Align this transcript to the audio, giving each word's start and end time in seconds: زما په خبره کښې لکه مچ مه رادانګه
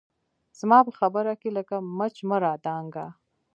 زما 0.59 0.79
په 0.87 0.91
خبره 0.99 1.31
کښې 1.41 1.49
لکه 1.57 1.75
مچ 1.97 2.15
مه 2.29 2.37
رادانګه 2.43 3.05